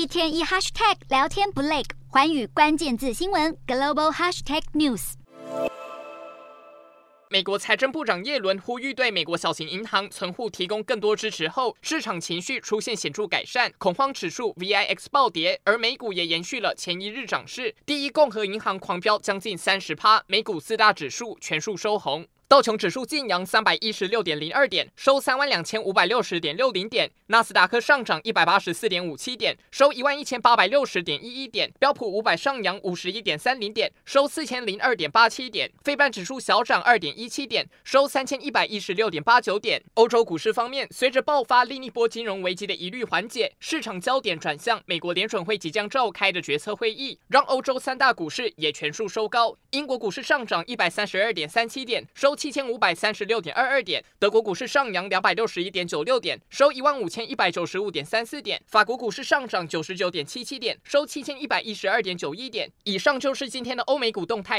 [0.00, 5.12] 一天一 hashtag 聊天不累，环宇关键字新闻 global hashtag news。
[7.28, 17.76] 美国财政部长耶伦呼吁对美国小型银行存户提供更多支持后，市场情绪出现显著改善，恐慌指数 VIX 暴跌，而美股也延续了前一日涨势。
[17.84, 22.26] 第一共和银行狂飙将近三十趴，美股四大指数全数收红。
[22.50, 39.80] 道琼指数劲扬三百一十六点零二点，收三万两千五百六十点六零点；纳斯达克上涨一百八十四点五七点，收一万一千八百六十点一一点；标普五百上扬五十一点三零点，收四千零二点八七点；费半指数小涨二点一七点，收三千一百一十六点八九点。
[39.94, 49.56] 欧洲股市方面，随着爆发另一波金融危机的疑虑缓解，市场焦点转向美国联准会即将召开的决策会议，让欧洲三大股市也全数收高。
[49.70, 52.34] 英国股市上涨一百三十二点三七点，收。
[52.40, 62.72] 七千五百三十六点二二点，德国股市上扬两百六十一点九六点，收一万五千一百九十五点三四点，法国股市上涨九十九点七七点，收七千一百一十二点九一点。
[62.84, 64.58] 以上就是今天的欧美股动态，